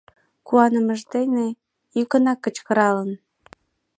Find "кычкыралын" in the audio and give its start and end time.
2.45-3.11